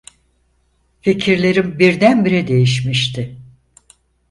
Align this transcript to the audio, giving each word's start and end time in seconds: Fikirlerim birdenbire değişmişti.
Fikirlerim 1.01 1.79
birdenbire 1.79 2.47
değişmişti. 2.47 3.37